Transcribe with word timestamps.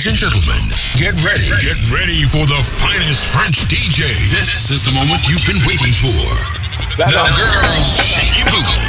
Ladies 0.00 0.16
and 0.16 0.32
gentlemen, 0.32 0.64
get 0.96 1.12
ready. 1.20 1.44
Get 1.60 1.76
ready 1.92 2.24
for 2.24 2.48
the 2.48 2.56
finest 2.80 3.28
French 3.36 3.68
DJ. 3.68 4.08
This 4.32 4.72
is 4.72 4.88
the 4.88 4.96
moment 4.96 5.28
you've 5.28 5.44
been 5.44 5.60
waiting 5.68 5.92
for. 5.92 6.24
Now, 6.96 7.28
girls, 7.36 8.00
shake 8.00 8.32
your 8.40 8.48
booty. 8.48 8.80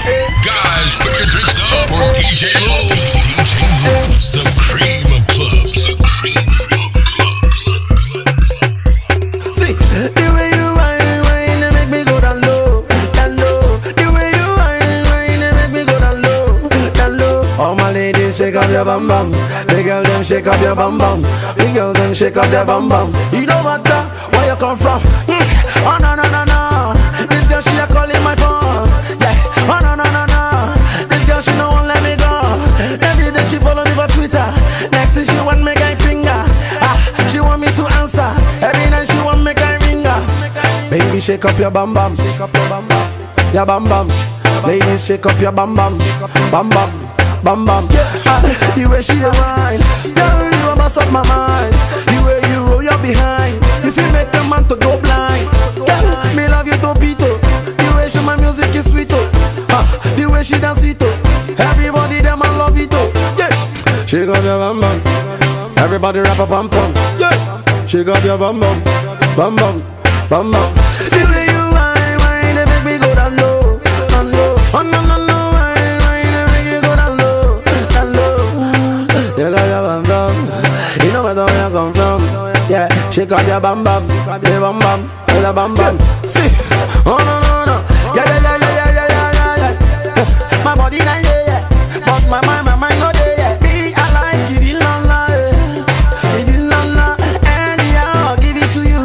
Guys, 0.48 0.96
put 1.04 1.12
your 1.20 1.28
drinks 1.28 1.60
up 1.68 1.92
for 1.92 2.00
DJ 2.16 2.56
Lowe's. 2.64 3.12
DJ 3.28 3.60
Lowe's, 3.84 4.32
the 4.32 4.48
cream 4.56 5.04
of 5.12 5.28
clubs. 5.28 5.84
The 5.84 6.00
cream 6.00 6.48
your 18.72 18.86
bum 18.86 19.08
bum. 19.08 19.32
The 19.68 19.84
girl 19.84 20.04
them 20.04 20.24
shake 20.24 20.48
up 20.48 20.60
your 20.62 20.76
bum 20.76 20.98
bum. 20.98 21.22
The 21.22 21.72
girls 21.74 21.96
them 21.96 22.14
shake 22.14 22.38
up 22.38 22.50
their 22.50 22.66
bum 22.66 22.88
bum. 22.90 23.12
You 23.32 23.46
don't 23.46 23.64
matter 23.64 24.02
where 24.32 24.48
you 24.50 24.56
come 24.56 24.78
from. 24.78 25.02
Mm. 25.28 25.46
Oh 25.84 25.98
no 26.02 26.16
no 26.16 26.24
no 26.30 26.44
no. 26.46 26.94
This 27.28 27.48
girl 27.48 27.62
she 27.62 27.76
a 27.78 27.86
calling 27.88 28.24
my 28.24 28.36
phone. 28.36 28.88
Yeah. 29.20 29.36
Oh 29.68 29.80
no 29.84 29.96
no 29.96 30.06
no 30.08 30.24
no. 30.26 31.08
This 31.10 31.24
girl 31.26 31.42
she 31.42 31.52
no 31.58 31.70
won't 31.72 31.88
let 31.88 32.02
me 32.04 32.16
go. 32.16 32.32
Every 33.06 33.32
day 33.32 33.46
she 33.46 33.58
follow 33.60 33.84
me 33.84 33.92
for 33.92 34.08
Twitter. 34.08 34.48
Next 34.92 35.14
thing 35.14 35.26
she 35.26 35.38
want 35.44 35.62
me 35.64 35.74
guy 35.76 35.96
finger. 35.96 36.42
Ah, 36.80 36.98
she 37.30 37.40
want 37.40 37.62
me 37.62 37.68
to 37.76 37.84
answer. 38.00 38.32
Every 38.64 38.90
night 38.90 39.08
she 39.08 39.18
want 39.22 39.44
me 39.44 39.54
guy 39.54 39.78
ringer. 39.88 40.20
Baby 40.90 41.20
shake 41.20 41.46
up 41.46 41.58
your 41.60 41.72
bum 41.72 41.94
bum. 41.94 42.16
Shake 42.16 42.40
up 42.40 42.54
your 42.54 42.70
bum 42.70 42.88
bum. 42.88 43.08
Your 43.54 43.66
bum 43.66 43.84
bum. 43.84 44.08
Ladies 44.66 45.06
shake 45.06 45.26
up 45.26 45.40
your 45.42 45.52
bum 45.52 45.76
bum. 45.76 45.98
Bum 46.52 46.70
bum. 46.70 47.01
Bum 47.44 47.66
bum. 47.66 47.88
Ah, 48.26 48.40
the 48.76 48.86
way 48.86 49.02
she 49.02 49.14
dey 49.18 49.34
whine, 49.42 49.82
girl 50.14 50.46
you 50.46 50.70
a 50.70 50.76
mess 50.76 50.96
up 50.98 51.12
my 51.12 51.26
mind. 51.28 51.74
The 52.06 52.22
way 52.26 52.40
you 52.52 52.64
roll 52.66 52.84
your 52.84 52.98
behind, 53.00 53.58
if 53.84 53.98
you 53.98 54.06
make 54.14 54.30
a 54.36 54.44
man 54.48 54.68
to 54.68 54.76
go 54.76 55.00
blind. 55.02 55.50
Girl, 55.76 56.36
me 56.36 56.48
love 56.48 56.68
you 56.68 56.74
topito. 56.78 57.42
The 57.66 57.94
way 57.98 58.08
she 58.10 58.20
my 58.22 58.36
music 58.36 58.76
is 58.76 58.90
sweet 58.92 59.08
oh. 59.12 59.66
Ah, 59.70 59.86
the 60.16 60.30
way 60.30 60.44
she 60.44 60.60
dance 60.60 60.84
it 60.84 60.98
oh. 61.02 61.56
Everybody 61.58 62.22
them 62.22 62.44
I 62.44 62.50
love 62.58 62.78
it 62.78 62.90
oh. 62.94 63.10
Yeah. 63.38 63.50
Shake 64.06 64.30
up 64.30 64.44
your 64.44 64.60
bum 64.60 64.80
bum. 64.80 65.02
Everybody 65.78 66.20
rap 66.20 66.38
a 66.38 66.46
bum 66.46 66.70
bum. 66.70 66.94
Yeah. 67.18 67.86
Shake 67.88 68.08
up 68.08 68.24
your 68.24 68.38
bum 68.38 68.60
bum. 68.60 68.84
Bum 69.36 69.56
bum. 69.56 69.82
Bum 70.30 70.52
bum. 70.52 70.76
See 71.10 71.18
the 71.18 71.26
way 71.26 71.46
you 71.50 71.66
whine, 71.74 72.18
whine, 72.22 72.56
they 72.56 72.66
make 72.70 72.86
me 72.86 72.98
go 73.00 73.16
down 73.16 73.36
low, 73.36 73.80
down 74.10 74.32
low. 74.32 74.56
Oh 74.74 74.82
no 74.84 75.02
no 75.06 75.18
no, 75.18 75.21
Shake 83.12 83.32
up 83.34 83.46
your 83.46 83.60
bum 83.60 83.84
bum, 83.84 84.08
your 84.08 84.60
bum 84.62 84.80
bum, 84.80 85.12
your 85.42 85.54
bum 85.54 85.74
bum. 85.76 85.98
See, 86.26 86.48
oh 87.06 87.20
no 87.20 87.36
no 87.44 87.66
no, 87.66 87.76
yeah 88.16 88.24
yeah 88.24 88.40
yeah 88.42 88.58
yeah 88.58 88.92
yeah 88.96 89.08
yeah 89.12 89.58
yeah 89.62 90.16
yeah. 90.16 90.64
My 90.66 90.74
body 90.76 91.00
not 91.00 91.22
there 91.22 91.46
yet, 91.46 91.70
but 92.06 92.22
my 92.30 92.40
mind, 92.46 92.66
my 92.66 92.76
mind 92.76 93.00
not 93.00 93.14
there 93.16 93.38
yet. 93.38 93.62
Me, 93.62 93.94
I 93.94 94.06
like 94.16 94.52
it, 94.56 94.80
la 94.80 94.94
la, 95.10 95.28
eh. 95.28 96.40
it 96.40 96.60
la 96.72 96.84
la. 96.98 97.08
Anyhow, 97.44 98.30
I'll 98.32 98.38
give 98.38 98.56
it 98.56 98.72
to 98.76 98.82
you. 98.88 99.04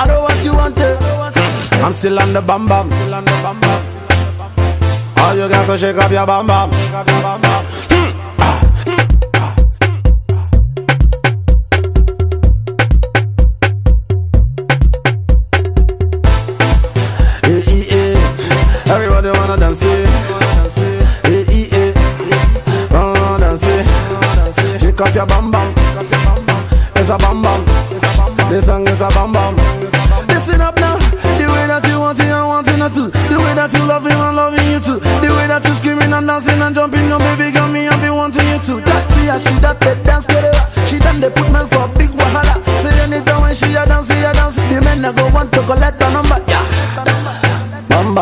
I 0.00 0.06
know 0.06 0.22
what 0.22 0.42
you 0.44 0.54
want. 0.54 0.78
eh. 0.78 1.84
I'm 1.84 1.92
still 1.92 2.18
on 2.18 2.32
the 2.32 2.40
bum 2.40 2.66
bum. 2.68 2.88
All 5.18 5.34
you 5.36 5.48
got 5.48 5.66
to 5.66 5.76
shake 5.76 5.96
up 5.96 6.10
your 6.10 6.26
bum 6.26 6.46
bum. 6.46 6.70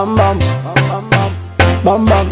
Bam 0.07 0.39
bam 0.39 1.11
bam. 1.11 1.33
Bam 1.85 2.05
bam. 2.07 2.29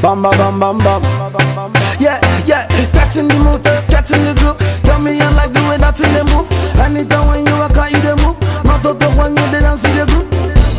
Bam 0.00 0.22
bam 0.22 0.78
bam. 0.78 1.72
Yeah, 2.00 2.18
yeah, 2.46 2.66
in 3.14 3.28
the 3.28 3.34
mood, 3.34 3.62
in 4.10 4.24
the 4.24 4.32
groove. 4.40 4.56
Tell 4.84 4.98
me 4.98 5.20
I 5.20 5.28
like 5.34 5.52
the 5.52 5.60
that 5.76 6.00
in 6.00 6.14
the 6.14 6.24
move. 6.32 6.48
Anytime 6.80 7.28
when 7.28 7.44
you 7.44 7.52
walk 7.52 7.76
out, 7.76 7.92
you 7.92 8.00
the 8.00 8.16
move. 8.24 8.40
Not 8.64 8.80
to 8.82 8.94
talk 8.94 9.18
when 9.18 9.36
you 9.36 9.46
the 9.52 9.60
dance, 9.60 9.84
you 9.84 9.92
the 9.92 10.06
groove. 10.06 10.32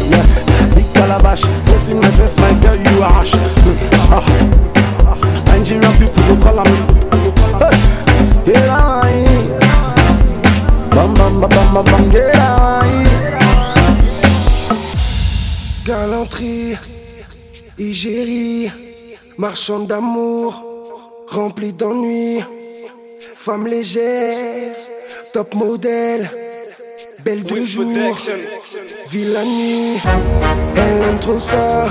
Yeah, 0.10 0.26
big 0.74 0.92
calabash, 0.96 1.44
this 1.70 1.90
in 1.90 1.98
my 2.02 2.10
dress, 2.18 2.36
my 2.38 2.54
girl, 2.60 2.76
you 2.76 3.04
are 3.04 3.22
ash. 3.22 3.34
Ah, 4.10 4.59
marchande 19.40 19.88
d'amour, 19.88 20.62
remplie 21.28 21.72
d'ennui, 21.72 22.44
femme 23.38 23.68
légère, 23.68 24.76
top 25.32 25.56
modèle, 25.56 26.30
belle 27.24 27.44
de 27.44 27.62
jour, 27.62 28.18
vie 29.10 29.32
la 29.32 29.44
nuit. 29.46 29.98
Elle 30.76 31.04
aime 31.04 31.20
trop 31.20 31.40
ça, 31.40 31.88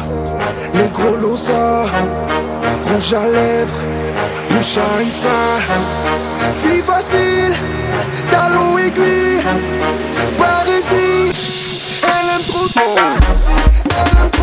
les 0.75 0.91
gros 0.91 1.17
losa, 1.17 1.85
rouge 2.85 3.15
à 3.15 3.27
lèvres, 3.27 3.81
bouche 4.51 4.77
harissa. 4.77 5.39
Fille 6.57 6.83
facile, 6.83 7.55
talon 8.31 8.77
aiguille, 8.77 9.41
par 10.37 10.67
ici. 10.69 11.33
Elle 12.03 12.29
aime 12.35 12.47
trop 12.47 12.69
ça. 12.69 12.83
Elle 13.89 14.19
aime 14.23 14.38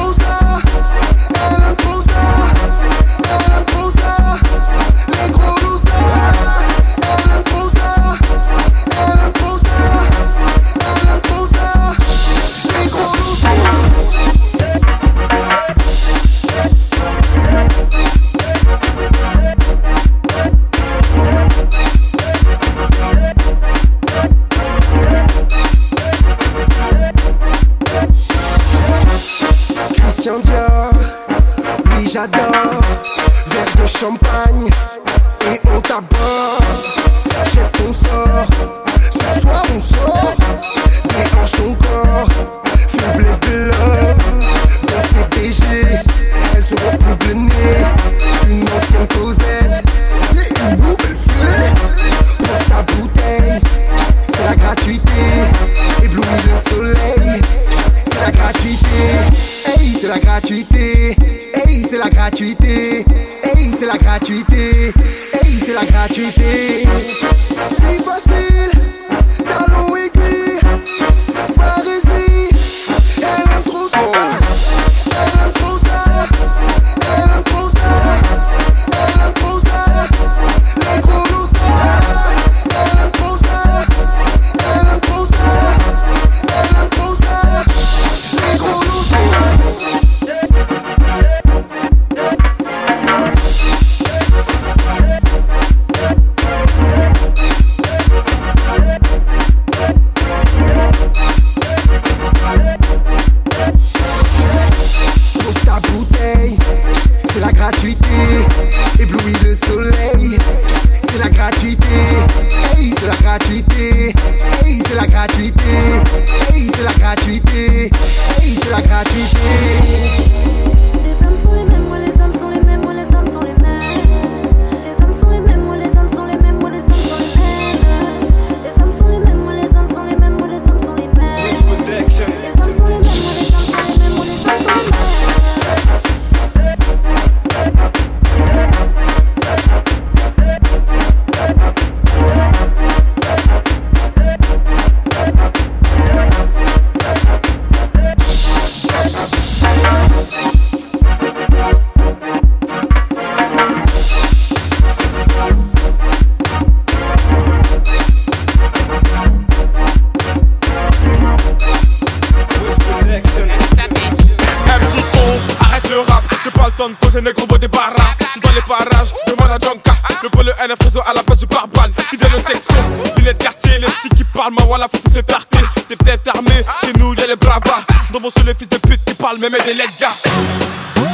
bravas. 177.60 177.86
Dans 178.12 178.20
mon 178.20 178.30
seul 178.30 178.54
fils 178.58 178.70
de 178.70 178.78
pute 178.78 179.04
qui 179.06 179.14
parlent, 179.14 179.38
mais 179.40 179.50
des 179.50 179.74
lettres 179.74 180.00
gars. 180.00 180.14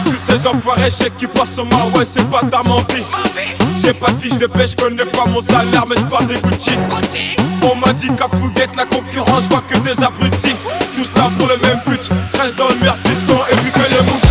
Tous 0.06 0.18
ces 0.18 0.46
enfoirés, 0.48 0.92
chèques 0.92 1.18
qui 1.18 1.28
passent 1.28 1.56
sur 1.56 1.66
ma 1.66 1.86
ouais, 1.98 2.06
c'est 2.06 2.28
pas 2.30 2.42
ta 2.42 2.62
vie. 2.62 3.04
J'ai 3.82 3.94
pas 3.94 4.12
de 4.12 4.22
fiche 4.22 4.38
de 4.38 4.48
pêche, 4.48 4.76
connais 4.76 5.06
pas 5.06 5.26
mon 5.26 5.42
salaire, 5.42 5.86
mais 5.88 5.96
j'parle 5.98 6.28
des 6.28 6.36
Gucci. 6.36 6.72
On 7.64 7.76
m'a 7.76 7.94
dit 7.94 8.10
qu'à 8.16 8.28
Fouguette, 8.28 8.76
la 8.76 8.86
concurrence, 8.86 9.44
vois 9.46 9.64
que 9.68 9.78
des 9.80 10.04
abrutis. 10.04 10.56
Tous 10.96 11.12
là 11.16 11.30
pour 11.38 11.48
le 11.48 11.58
même 11.58 11.80
but, 11.88 12.10
reste 12.40 12.56
dans 12.56 12.68
le 12.68 12.76
meilleur 12.76 12.98
fiston 12.98 13.38
et 13.52 13.56
puis 13.56 13.72
fais 13.72 13.90
le 13.90 14.04
move. 14.04 14.31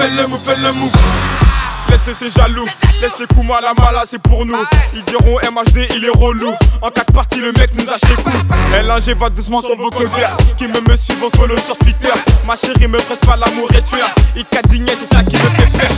Fais 0.00 0.08
le 0.08 0.26
move, 0.28 0.40
fais 0.42 0.56
le 0.56 0.72
move. 0.72 1.49
Laisse 1.90 2.20
les 2.20 2.30
jaloux, 2.30 2.66
laisse 3.00 3.18
les 3.18 3.26
coups 3.26 3.46
mal 3.46 3.64
à 3.64 3.74
mal, 3.74 4.00
c'est 4.04 4.20
pour 4.20 4.46
nous. 4.46 4.56
Ils 4.94 5.02
diront 5.02 5.38
MHD, 5.38 5.88
il 5.96 6.04
est 6.04 6.16
relou. 6.16 6.52
En 6.82 6.88
quatre 6.88 7.12
parties, 7.12 7.40
le 7.40 7.52
mec 7.52 7.70
nous 7.74 7.88
a 7.90 7.98
chez 7.98 8.14
coup. 8.22 8.30
LNG 8.72 9.18
va 9.18 9.28
doucement 9.28 9.60
sur 9.60 9.76
vos 9.76 9.90
colverts. 9.90 10.36
Qui 10.56 10.68
me 10.68 10.80
me 10.88 10.96
suivent, 10.96 11.22
on 11.24 11.30
follow 11.30 11.56
sur 11.58 11.76
Twitter. 11.78 12.12
Ma 12.46 12.54
chérie 12.56 12.88
me 12.88 12.98
presse 12.98 13.20
pas 13.20 13.36
l'amour 13.36 13.68
et 13.74 13.82
tu 13.82 13.96
Il 14.36 14.44
cadigné, 14.44 14.92
c'est 14.98 15.14
ça 15.14 15.22
qui 15.22 15.36
me 15.36 15.40
fait 15.40 15.78
perdre. 15.78 15.94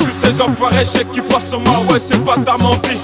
Tous 0.00 0.10
ces 0.12 0.40
enfoirés, 0.40 0.84
chèques 0.84 1.12
qui 1.12 1.20
passent 1.20 1.50
sur 1.50 1.60
moi, 1.60 1.80
ouais, 1.90 2.00
c'est 2.00 2.22
pas 2.24 2.36
ta 2.36 2.56
vie. 2.56 2.98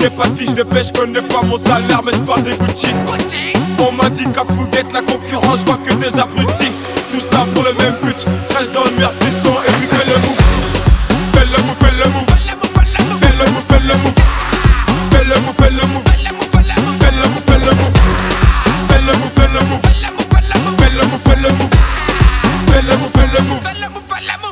J'ai 0.00 0.10
pas 0.10 0.28
de 0.28 0.36
fiche 0.36 0.54
de 0.54 0.62
pêche, 0.62 0.92
connais 0.92 1.22
pas 1.22 1.42
mon 1.42 1.56
salaire, 1.56 2.02
mais 2.04 2.12
j'parle 2.12 2.42
des 2.44 2.56
Gucci. 2.56 2.88
On 3.78 3.92
m'a 3.92 4.08
dit 4.08 4.26
qu'à 4.32 4.44
Fouguette, 4.44 4.92
la 4.92 5.02
concurrence, 5.02 5.60
je 5.60 5.64
vois 5.64 5.78
que 5.84 5.92
des 5.94 6.18
abrutis. 6.18 6.72
Tous 7.10 7.30
là 7.30 7.44
pour 7.54 7.62
le 7.64 7.72
même 7.74 7.94
but, 8.02 8.26
reste 8.56 8.72
dans 8.72 8.84
le 8.84 8.90
fiston 8.90 9.54
le 13.92 13.98
move, 13.98 14.14
fais 15.10 15.24
le 15.24 15.82
move. 15.86 16.02
Fais 16.06 16.22
le 16.22 16.32
move, 16.32 16.48
fais 16.50 16.60
le 16.60 17.70
move. 17.72 17.92
Fais 18.88 19.00
le 19.00 19.12
move, 19.12 19.30
fais 19.36 19.48
le 19.48 19.60
move. 19.60 19.82
Fais 20.78 20.90
le 20.90 21.02
move, 21.02 21.20
fais 21.24 21.36
le 21.36 21.48
move. 21.50 21.70
Fais 22.68 22.82
le 22.82 22.96
move, 22.96 23.10
fais 23.14 23.26
le 23.26 23.40
move. 23.42 23.62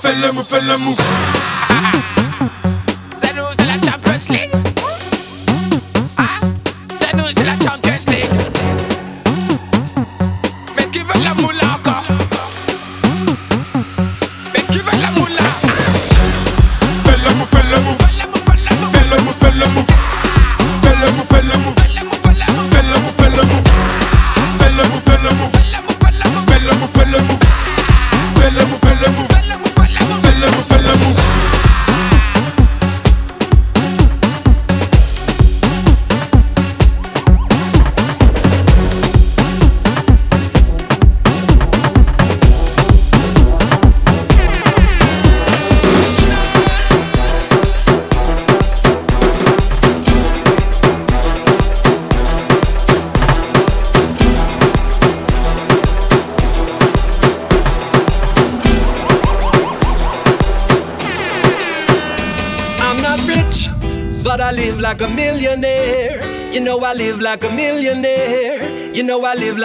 Fais 0.02 0.14
le 0.14 0.32
move, 0.32 0.46
fais 0.46 0.60
le 0.60 0.76
move. 0.78 0.96
Fais 1.00 1.00
le 1.00 1.59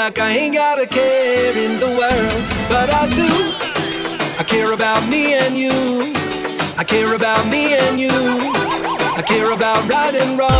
like 0.05 0.19
I 0.19 0.37
ain't 0.37 0.53
got 0.53 0.79
a 0.79 0.85
care 0.85 1.57
in 1.57 1.79
the 1.79 1.87
world, 1.87 2.41
but 2.69 2.93
I 2.93 3.07
do. 3.09 3.31
I 4.37 4.43
care 4.43 4.71
about 4.71 5.01
me 5.09 5.33
and 5.33 5.57
you. 5.57 6.13
I 6.77 6.83
care 6.83 7.15
about 7.15 7.43
me 7.47 7.73
and 7.73 7.99
you. 7.99 8.11
I 8.11 9.23
care 9.25 9.51
about 9.51 9.81
right 9.89 10.13
and 10.13 10.37
wrong. 10.37 10.54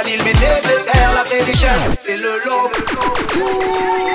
Khalil, 0.00 0.20
mais 0.24 0.32
nécessaire 0.32 1.12
la 1.12 1.24
prédiction, 1.24 1.68
c'est 1.98 2.16
le 2.16 2.40
long. 2.46 4.07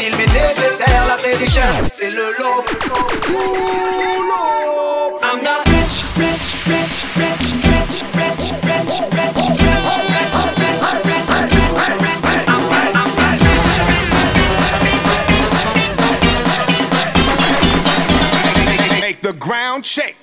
M'est 0.00 0.08
nécessaire 0.08 1.06
la 1.08 1.18
C'est 1.92 2.08
le 2.08 2.32
lot 2.38 2.64
I'm 5.22 5.42
not 5.42 5.68
rich, 5.68 6.04
rich, 6.16 6.56
rich, 6.66 7.04
rich, 7.16 7.60
Make 19.02 19.20
the 19.20 19.34
ground 19.34 19.84
shake. 19.84 20.19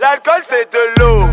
L'alcool 0.00 0.42
c'est 0.48 0.72
de 0.72 1.00
l'eau. 1.00 1.25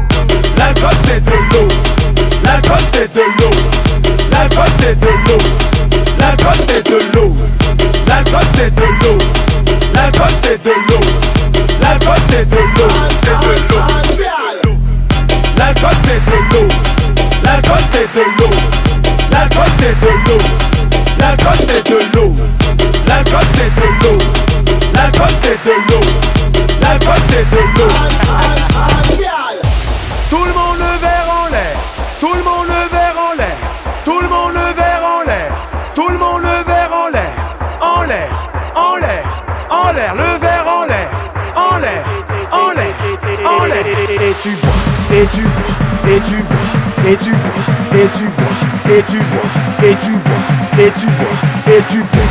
tu 51.04 51.10
bois, 51.10 51.76
et 51.76 51.84
tu 51.90 51.98
bois, 51.98 52.24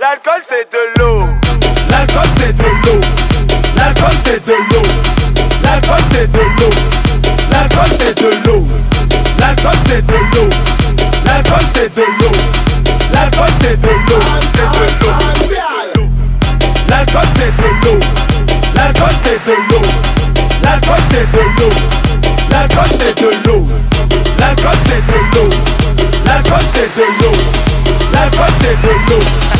L'alcool 0.00 0.42
c'est 0.48 0.70
de 0.72 0.78
l'eau. 0.98 1.26
L'alcool 1.90 2.22
c'est 2.38 2.56
de 2.56 2.62
l'eau. 2.62 3.00
L'alcool 3.76 4.10
c'est 4.24 4.46
de 4.46 4.52
l'eau. 4.52 4.82
L'alcool 5.62 6.02
c'est 6.10 6.30
de 6.30 6.38
l'eau. 6.38 7.05
L'alcool 7.56 7.88
c'est 7.98 8.14
de 8.18 8.30
l'eau. 8.44 8.66
L'alcool 9.38 9.78
c'est 9.86 10.04
de 10.04 10.12
l'eau. 10.12 10.48
L'alcool 11.24 11.64
c'est 11.72 11.94
de 11.94 12.02
l'eau. 12.02 12.32
L'alcool 13.14 13.48
c'est 13.60 13.80
de 13.80 13.88
l'eau. 13.88 14.20
C'est 14.54 14.68
de 14.68 14.84
l'eau. 15.94 16.08
L'alcool 16.88 17.28
c'est 17.36 17.52
de 17.56 17.68
l'eau. 17.82 17.98
L'alcool 18.74 19.14
c'est 19.24 19.40
de 19.46 19.54
l'eau. 19.70 19.82
L'alcool 20.62 21.02
c'est 21.10 21.32
de 21.32 21.40
l'eau. 21.56 21.70
L'alcool 22.50 22.90
c'est 22.98 23.16
de 23.22 23.30
l'eau. 23.48 23.66
L'alcool 24.38 24.78
c'est 24.84 25.02
de 25.06 25.18
l'eau. 25.34 25.48
L'alcool 26.26 26.64
c'est 26.74 26.90
de 26.94 27.06
l'eau. 27.22 27.36
L'alcool 28.12 28.52
c'est 28.60 28.76
de 28.82 28.92
l'eau. 29.08 29.55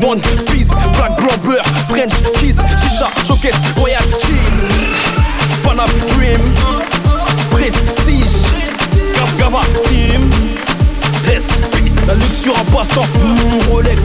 One 0.00 0.20
piece, 0.50 0.74
black, 0.94 1.16
beurre, 1.18 1.64
French, 1.88 2.12
kiss, 2.38 2.58
chicha, 2.80 3.08
showcase, 3.24 3.58
royal, 3.76 4.02
cheese, 4.22 4.94
Panam, 5.62 5.88
dream, 6.14 6.40
prestige, 7.50 8.26
Gav, 9.14 9.36
Gava, 9.38 9.60
team, 9.84 10.30
Respect, 11.26 12.06
la 12.06 12.14
luxure 12.14 12.54
en 12.58 12.64
passe-temps, 12.76 13.06
mm, 13.14 13.70
Rolex, 13.70 14.02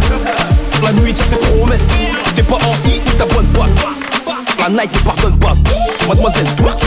la 0.84 0.92
nuit 0.94 1.14
tu 1.14 1.24
sais 1.24 1.38
promesses, 1.38 1.82
t'es 2.36 2.44
pas 2.44 2.56
en 2.56 2.90
I, 2.90 3.02
ou 3.06 3.12
t'abonnes 3.18 3.48
pas, 3.48 3.68
la 4.60 4.70
night 4.70 4.94
ne 4.94 5.00
pardonne 5.00 5.40
pas, 5.40 5.54
mademoiselle, 6.08 6.48
toi 6.58 6.72
tu, 6.74 6.87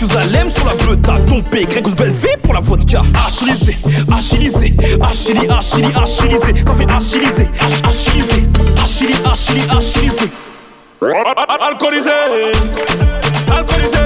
Mathusalem 0.00 0.48
sur 0.48 0.64
la 0.64 0.74
bleuta, 0.76 1.14
tombé, 1.28 1.64
Grégos 1.64 1.96
Belvé 1.96 2.28
pour 2.40 2.54
la 2.54 2.60
vodka, 2.60 3.02
achilisé, 3.26 3.76
achilisé, 4.16 4.72
achili, 5.02 5.48
achili, 5.50 5.86
achilisé, 6.00 6.54
ça 6.64 6.74
fait 6.74 6.88
achiliser, 6.88 7.48
achilisé, 7.82 8.46
achili, 8.80 9.14
achili, 9.28 9.62
achilisé. 9.76 10.30
Alcoolisé, 11.60 12.10
alcoolisé, 13.50 13.98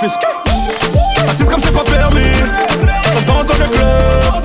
fait 0.00 0.08
ski. 0.08 0.26
Tisse 1.36 1.48
comme 1.48 1.60
c'est 1.60 1.72
pas 1.72 1.84
permis. 1.84 2.32
On 3.10 3.32
danse 3.32 3.46
dans 3.46 3.64
le 3.64 3.70
club. 3.70 4.44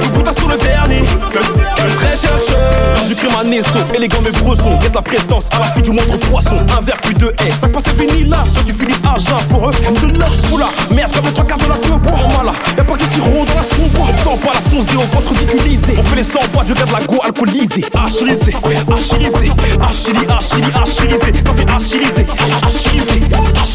Le 0.00 0.08
boutin 0.08 0.32
sur 0.32 0.48
le 0.48 0.56
vernis. 0.56 1.06
Le 1.34 1.88
vrai 1.90 2.16
chercheur. 2.16 3.04
Du 3.06 3.14
crime 3.14 3.36
à 3.38 3.44
Nesso, 3.44 3.78
élégant 3.94 4.18
mais 4.24 4.30
brosson. 4.32 4.78
Guette 4.80 4.94
la 4.94 5.02
prestance 5.02 5.48
à 5.52 5.60
la 5.60 5.66
fille 5.66 5.82
du 5.82 5.90
moindre 5.90 6.16
poisson. 6.18 6.56
Un 6.76 6.80
verre 6.80 7.00
plus 7.02 7.14
de 7.14 7.28
haie. 7.44 7.50
Ça 7.50 7.68
passe 7.68 7.84
c'est 7.84 8.00
fini 8.00 8.24
là. 8.24 8.38
Ceux 8.44 8.62
qui 8.62 8.72
finissent 8.72 9.02
à 9.04 9.18
jeun 9.18 9.38
pour 9.48 9.68
eux. 9.68 9.72
De 9.72 10.18
l'or 10.18 10.30
Oula, 10.52 10.66
merde, 10.90 11.12
comme 11.14 11.26
le 11.26 11.32
trois 11.32 11.44
quarts 11.44 11.58
de 11.58 11.68
la 11.68 11.76
queue 11.76 11.98
pour 12.02 12.14
en 12.14 12.28
mala. 12.28 12.52
Y'a 12.76 12.84
pas 12.84 12.96
qui 12.96 13.06
sirop 13.08 13.44
dans 13.44 13.54
la 13.54 13.62
sombre. 13.62 14.00
On 14.00 14.12
sent 14.12 14.40
pas 14.42 14.52
la 14.54 14.70
fonce 14.70 14.86
des 14.86 14.96
on 14.96 15.20
se 15.20 15.28
ridiculiser. 15.28 15.94
On 15.98 16.02
fait 16.02 16.16
les 16.16 16.22
100 16.22 16.38
pas 16.54 16.64
du 16.64 16.72
gars 16.72 16.86
de 16.86 16.92
la 16.92 17.00
go 17.00 17.20
alcoolisé. 17.22 17.84
Achilisé, 17.94 18.52
achilisé, 18.94 19.52
achili, 19.80 20.26
achili, 20.28 20.70
achilisé. 20.82 21.32
Ça 21.44 21.52
fait 21.54 21.70
achiliser, 21.70 22.26
achilisé, 22.64 23.20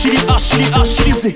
achili, 0.02 0.18
achili, 0.36 0.66
achilisé. 0.82 1.36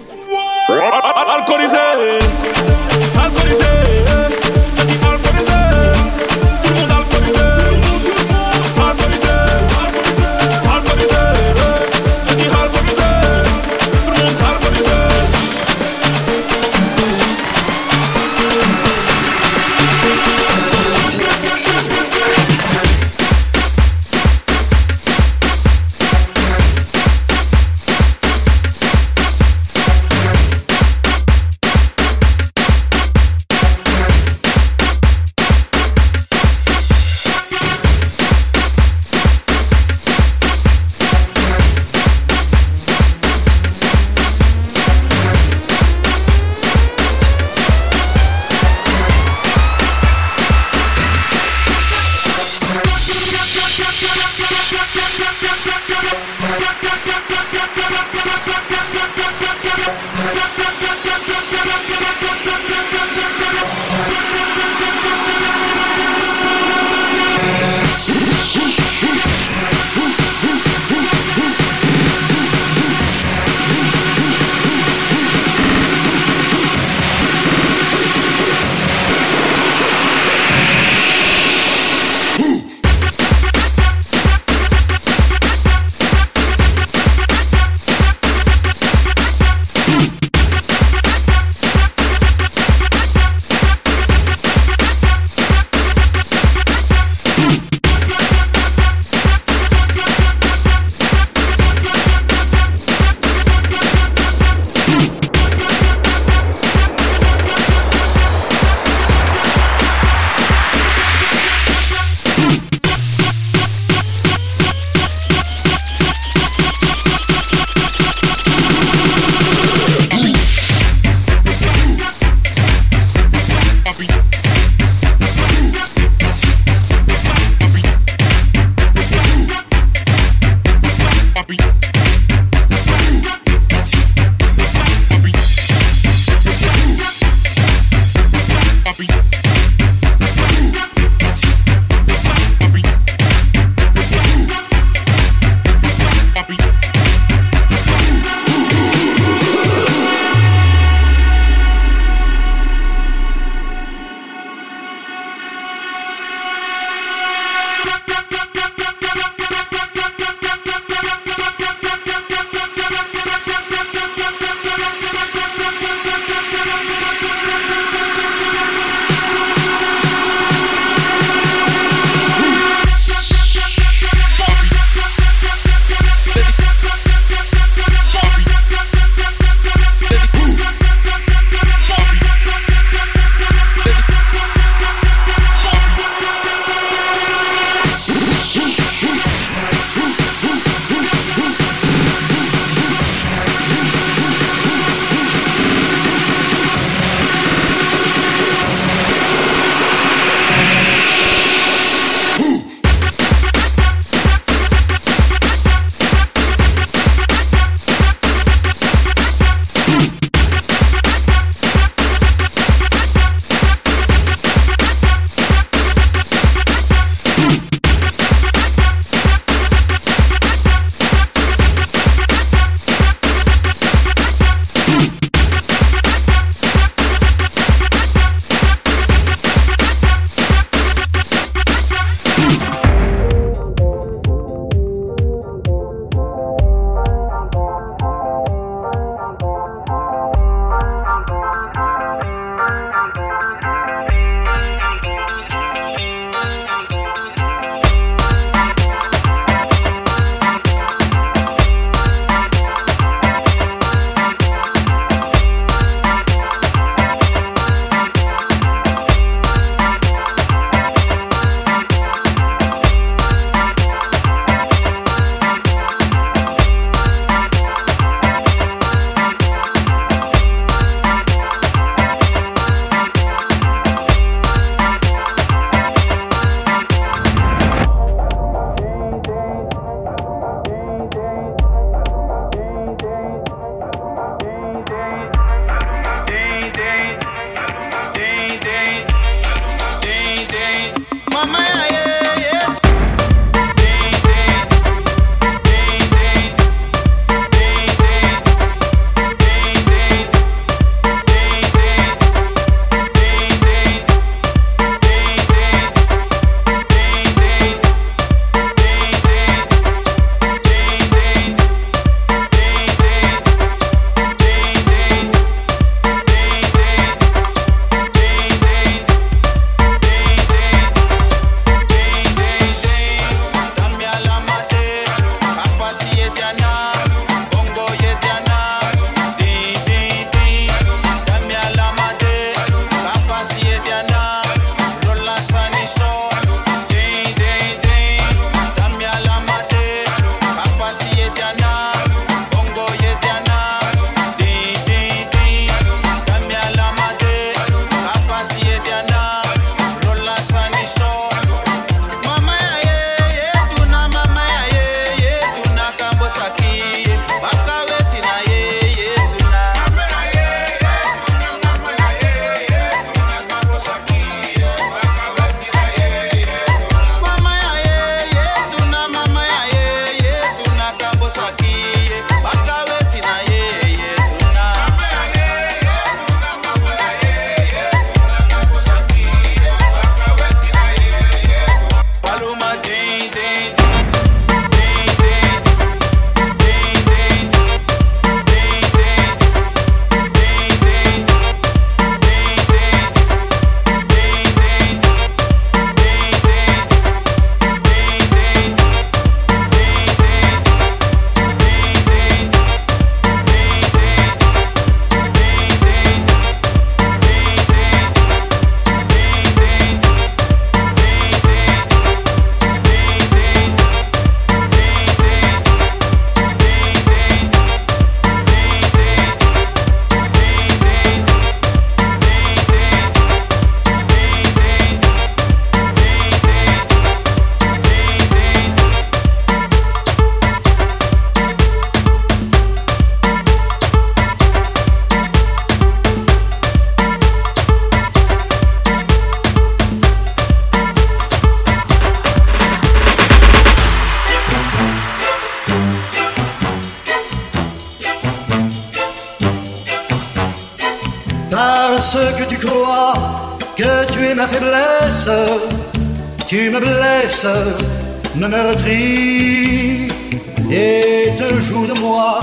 et 460.71 461.29
te 461.37 461.61
joue 461.61 461.85
de 461.87 461.93
moi 461.99 462.39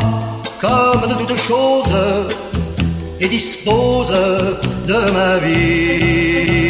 comme 0.60 1.08
de 1.08 1.14
toutes 1.26 1.36
choses 1.38 1.90
et 3.20 3.28
dispose 3.28 4.12
de 4.86 5.10
ma 5.12 5.38
vie. 5.38 6.61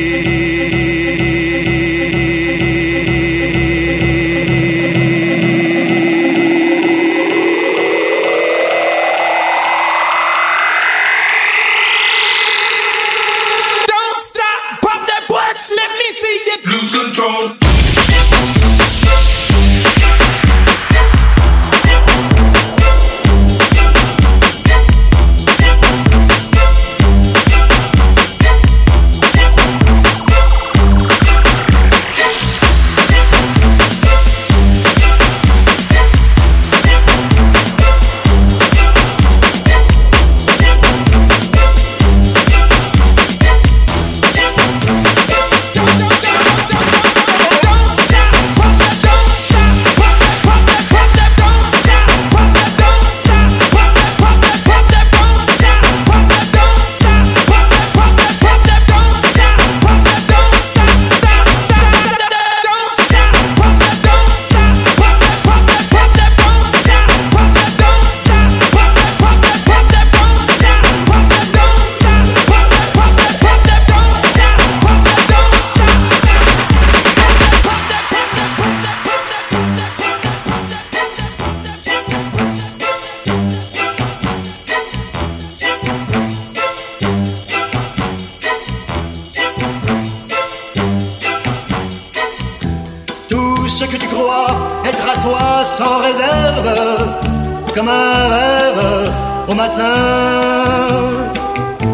comme 97.75 97.89
un 97.89 98.29
rêve 98.29 99.11
au 99.49 99.55
matin. 99.55 100.63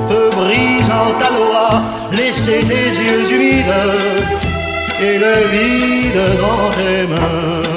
Peu 0.08 0.30
brisant 0.36 1.12
ta 1.20 1.30
loi, 1.30 1.82
laisser 2.12 2.60
tes 2.60 2.88
yeux 3.02 3.30
humides 3.32 3.82
et 5.00 5.18
le 5.18 5.46
vide 5.52 6.22
dans 6.40 6.70
tes 6.76 7.06
mains. 7.06 7.68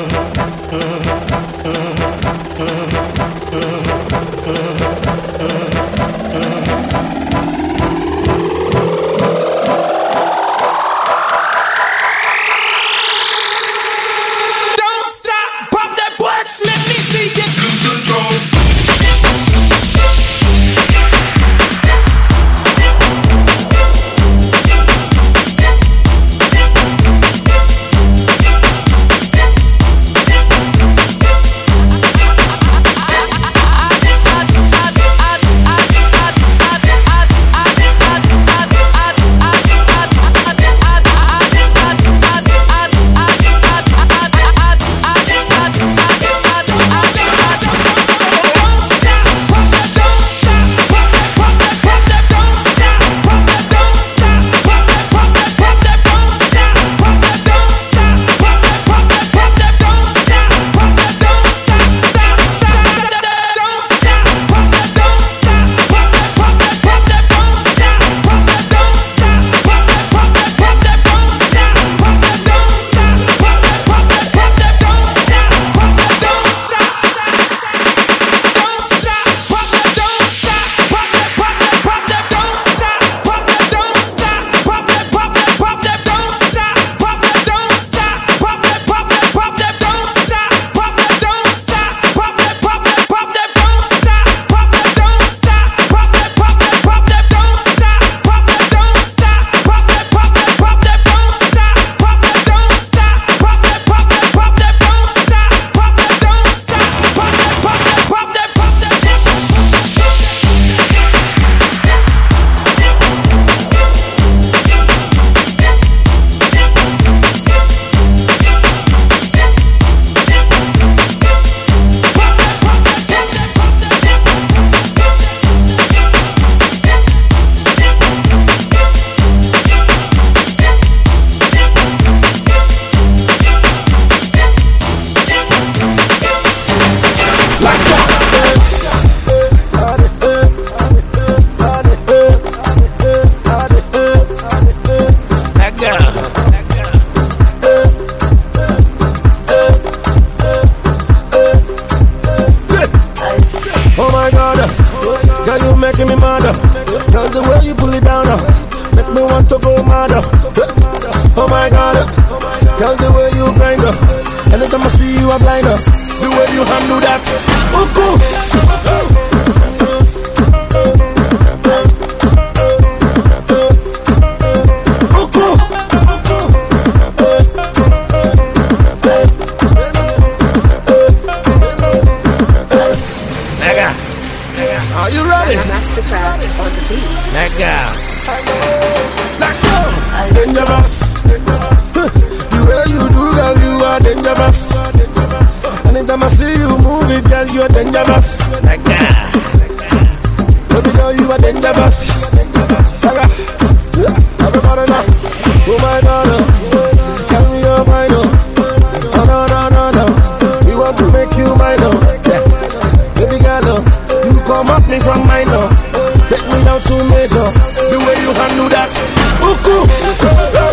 do 218.61 218.69
that. 218.69 218.93
Uku. 219.41 220.70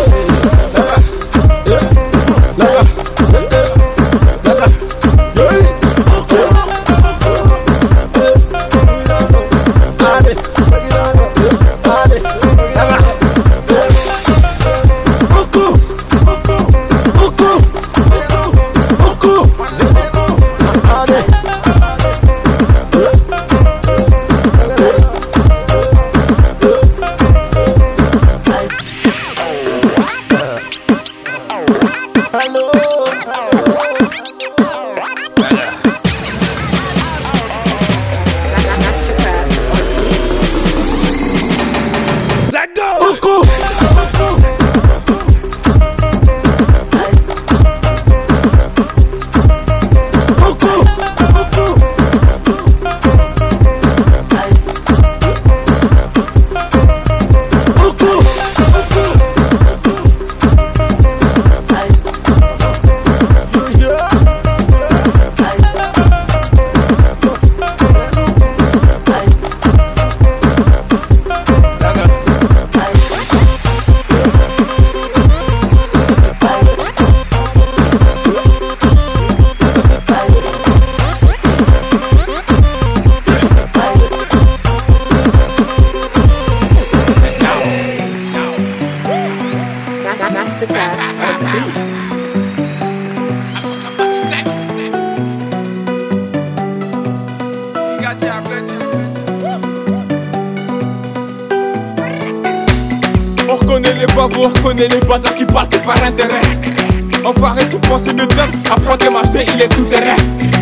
Il 109.53 109.61
est 109.61 109.69
tout 109.69 109.85
terrain. 109.85 110.15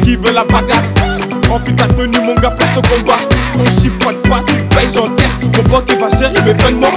Qui 0.04 0.16
veut 0.16 0.34
la 0.34 0.44
bagarre 0.44 0.84
Envie 1.50 1.74
ta 1.74 1.88
tenue, 1.88 2.20
mon 2.20 2.36
gars, 2.36 2.52
place 2.52 2.78
au 2.78 2.82
combat. 2.82 3.18
On 3.60 3.82
chie 3.82 3.90
pas 3.90 4.12
de 4.12 4.28
fatigue, 4.28 4.68
paye, 4.70 4.88
j'encaisse. 4.94 5.44
Mon 5.44 5.64
banque 5.70 5.92
va 6.00 6.10
gérer 6.18 6.42
mes 6.46 6.54
vêtements. 6.54 6.88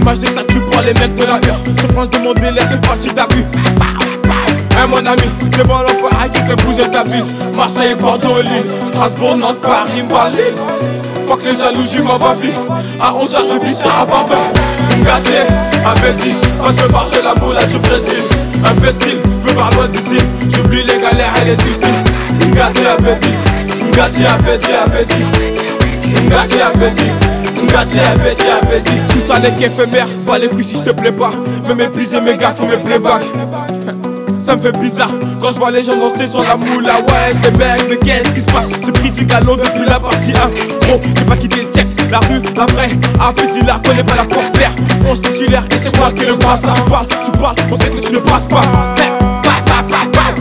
MHD, 0.00 0.26
ça 0.26 0.44
tue 0.44 0.60
pour 0.60 0.82
les 0.82 0.92
mecs 0.94 1.14
de 1.16 1.24
la 1.24 1.34
heure. 1.34 1.60
Je 1.64 1.86
pense 1.86 2.10
de 2.10 2.18
mon 2.18 2.34
délai, 2.34 2.60
sais 2.60 2.78
pas 2.78 2.94
si 2.94 3.08
t'as 3.08 3.26
vu. 3.34 3.44
Hein, 4.78 4.86
mon 4.88 4.98
ami, 4.98 5.22
c'est 5.52 5.66
bon 5.66 5.78
l'enfoiré 5.78 6.28
qui 6.32 6.40
fait 6.42 6.56
bouger 6.64 6.90
ta 6.90 7.02
ville. 7.04 7.24
Marseille, 7.56 7.94
Bordeaux, 7.98 8.42
Lille, 8.42 8.70
Strasbourg, 8.84 9.36
Nantes, 9.36 9.60
Paris, 9.62 10.02
Malais. 10.02 10.52
Fuck 11.26 11.42
les 11.44 11.56
jaloux, 11.56 11.86
j'y 11.90 12.00
m'en 12.00 12.18
vie. 12.34 12.52
À 13.00 13.12
11h, 13.12 13.38
je 13.52 13.66
vis 13.66 13.74
ça 13.74 14.02
à 14.02 14.04
Baba. 14.04 14.36
Gâté, 15.04 15.38
appétit, 15.84 16.34
on 16.60 16.70
se 16.70 16.88
barge 16.92 17.10
la 17.24 17.34
moula 17.34 17.64
du 17.64 17.78
Brésil. 17.78 18.22
Imbécile, 18.64 19.18
d'ici. 19.90 20.22
J'oublie 20.48 20.82
les 20.82 20.98
galères 21.00 21.32
et 21.42 21.44
les 21.46 21.56
soucis. 21.56 21.82
Gâté, 22.54 22.86
appétit, 22.86 23.34
gâté, 23.92 24.26
appétit, 24.26 24.72
appétit. 24.72 25.24
Gâté, 26.28 26.62
appétit. 26.62 27.10
Gâté, 27.72 28.00
appétit, 28.00 28.46
appétit. 28.62 29.00
Tout 29.08 29.20
ça 29.20 29.38
n'est 29.38 29.52
qu'éphémère, 29.52 30.06
pas 30.26 30.38
les 30.38 30.48
couilles 30.48 30.64
si 30.64 30.78
je 30.78 30.84
te 30.84 30.90
plais 30.90 31.12
pas. 31.12 31.30
Me 31.68 31.74
mépriser 31.74 32.20
mes 32.20 32.36
gars, 32.36 32.52
faut 32.52 32.66
mes 32.66 32.76
playbacks. 32.76 33.24
Ça 34.38 34.54
me 34.54 34.60
fait 34.60 34.78
bizarre 34.78 35.10
quand 35.40 35.50
je 35.50 35.58
vois 35.58 35.70
les 35.72 35.82
gens 35.82 35.96
danser 35.96 36.28
sur 36.28 36.42
la 36.42 36.56
moula 36.56 36.98
Ouais 36.98 37.32
je 37.32 37.50
bec 37.50 37.84
mais 37.88 37.96
qu'est-ce 37.96 38.32
qui 38.32 38.40
se 38.42 38.46
passe? 38.46 38.70
J'ai 38.84 38.92
pris 38.92 39.10
du 39.10 39.24
galon 39.24 39.56
depuis 39.56 39.84
la 39.88 39.98
partie 39.98 40.32
1 40.32 40.86
Gros 40.86 41.00
j'ai 41.02 41.24
pas 41.24 41.36
quitté 41.36 41.62
le 41.62 41.70
texte 41.70 42.02
La 42.12 42.18
rue, 42.18 42.42
la 42.54 42.66
vraie, 42.66 42.90
un 43.18 43.32
petit 43.32 43.64
lard 43.64 43.82
connais 43.82 44.04
pas 44.04 44.14
la 44.14 44.24
porte 44.24 44.52
claire 44.52 44.70
On 45.08 45.16
se 45.16 45.22
titulaire 45.22 45.64
et 45.70 45.76
c'est 45.82 45.96
moi 45.96 46.12
qui 46.12 46.26
le 46.26 46.34
brasse 46.34 46.62
Tu 46.62 46.90
parles, 46.90 47.06
tu 47.06 47.30
parles, 47.40 47.56
on 47.72 47.76
sait 47.76 47.90
que 47.90 47.98
tu 47.98 48.12
ne 48.12 48.18
passes 48.18 48.44
pas 48.44 48.60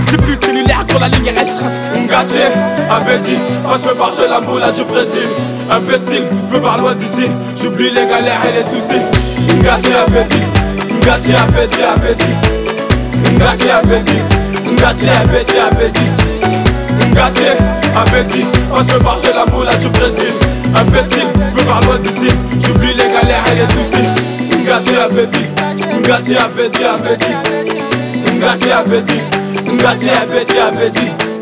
J'ai 0.10 0.18
plus 0.18 0.36
de 0.38 0.42
cellulaire 0.44 0.86
quand 0.92 1.00
la 1.00 1.08
ligne 1.10 1.28
est 1.28 1.40
restreinte. 1.40 1.72
Ngati, 2.08 2.40
appétit, 2.90 3.38
je 3.38 3.90
me 3.90 3.94
barge 3.96 4.16
la 4.30 4.40
moula 4.42 4.72
du 4.72 4.84
Brésil. 4.84 5.28
Imbécile, 5.70 6.24
me 6.52 6.60
barre 6.60 6.78
loin 6.78 6.94
d'ici 6.96 7.26
J'oublie 7.62 7.90
les 7.90 8.06
galères 8.06 8.42
et 8.48 8.54
les 8.58 8.64
soucis. 8.64 9.02
Ngati, 9.62 9.92
appétit, 9.94 10.44
Ngati, 11.02 11.34
appétit, 11.34 11.84
appétit. 11.84 12.36
Ngati 13.36 13.70
appétit, 13.70 14.22
Ngati 14.72 15.10
appétit, 15.10 15.60
appétit. 15.60 16.12
Ngati 17.12 17.44
appétit, 17.96 18.46
on 18.72 18.84
se 18.84 18.98
barge 19.00 19.24
la 19.34 19.46
moula 19.52 19.76
du 19.76 19.90
Brésil. 19.90 20.34
Imbécile, 20.76 21.28
veux 21.56 21.66
loin 21.66 22.00
d'ici 22.00 22.28
J'oublie 22.60 22.94
les 22.94 23.10
galères 23.10 23.44
et 23.52 23.56
les 23.56 23.68
soucis. 23.68 24.08
Ngati 24.64 24.96
appétit, 24.96 25.50
Ngati 26.02 26.36
appétit, 26.36 26.84
appétit 26.84 27.85
Ngati 28.36 28.72
appétit, 28.72 29.22
Ngati 29.66 30.10
appétit, 30.10 30.60
appétit 30.60 31.35